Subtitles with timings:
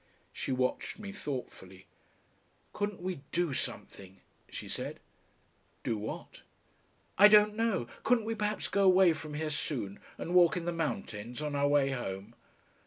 [0.33, 1.85] She watched me thoughtfully.
[2.73, 4.99] "Couldn't we DO something?" she said.
[5.83, 6.41] Do what?
[7.19, 7.85] "I don't know.
[8.03, 11.67] Couldn't we perhaps go away from here soon and walk in the mountains on our
[11.67, 12.33] way home."